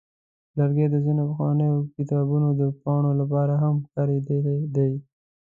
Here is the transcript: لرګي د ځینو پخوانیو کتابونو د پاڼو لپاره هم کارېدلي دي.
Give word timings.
لرګي 0.57 0.85
د 0.91 0.95
ځینو 1.05 1.23
پخوانیو 1.29 1.77
کتابونو 1.95 2.47
د 2.61 2.63
پاڼو 2.81 3.11
لپاره 3.21 3.53
هم 3.63 3.75
کارېدلي 3.93 4.57
دي. 4.75 4.91